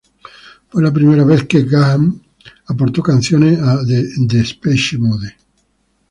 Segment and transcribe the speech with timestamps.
[0.69, 2.19] Fue la primera vez que Gahan
[2.65, 5.37] aportó canciones a Depeche Mode.